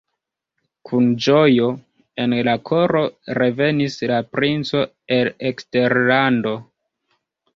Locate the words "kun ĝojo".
0.89-1.67